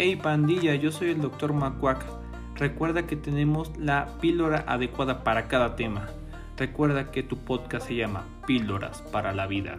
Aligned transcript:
Hey 0.00 0.14
pandilla, 0.14 0.76
yo 0.76 0.92
soy 0.92 1.10
el 1.10 1.20
Dr. 1.20 1.52
Macuac. 1.52 2.06
Recuerda 2.54 3.04
que 3.08 3.16
tenemos 3.16 3.76
la 3.76 4.06
píldora 4.20 4.62
adecuada 4.68 5.24
para 5.24 5.48
cada 5.48 5.74
tema. 5.74 6.06
Recuerda 6.56 7.10
que 7.10 7.24
tu 7.24 7.36
podcast 7.36 7.88
se 7.88 7.96
llama 7.96 8.24
Píldoras 8.46 9.02
para 9.02 9.32
la 9.32 9.48
Vida. 9.48 9.76